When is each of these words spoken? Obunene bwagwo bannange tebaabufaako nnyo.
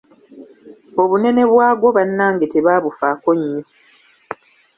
Obunene 1.01 1.43
bwagwo 1.51 1.87
bannange 1.97 2.45
tebaabufaako 2.53 3.29
nnyo. 3.39 3.63